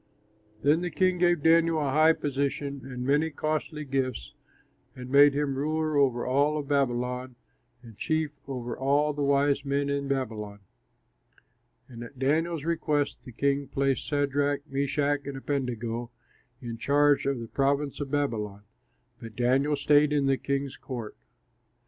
Then 0.63 0.81
the 0.81 0.89
king 0.89 1.19
gave 1.19 1.43
Daniel 1.43 1.77
a 1.77 1.91
high 1.91 2.13
position 2.13 2.81
and 2.91 3.05
many 3.05 3.29
costly 3.29 3.85
gifts, 3.85 4.33
and 4.95 5.11
made 5.11 5.35
him 5.35 5.53
ruler 5.53 5.95
over 5.95 6.25
all 6.25 6.57
of 6.57 6.67
Babylon 6.67 7.35
and 7.83 7.95
chief 7.99 8.31
over 8.47 8.75
all 8.75 9.13
the 9.13 9.21
wise 9.21 9.63
men 9.63 9.91
in 9.91 10.07
Babylon. 10.07 10.61
And 11.87 12.03
at 12.03 12.17
Daniel's 12.17 12.63
request 12.65 13.17
the 13.25 13.31
king 13.31 13.67
placed 13.67 14.01
Shadrach, 14.01 14.63
Meshach, 14.67 15.27
and 15.27 15.37
Abednego 15.37 16.09
in 16.63 16.79
charge 16.79 17.27
of 17.27 17.39
the 17.39 17.47
province 17.47 17.99
of 17.99 18.09
Babylon; 18.09 18.63
but 19.21 19.35
Daniel 19.35 19.75
stayed 19.75 20.11
in 20.11 20.25
the 20.25 20.35
king's 20.39 20.77
court. 20.77 21.15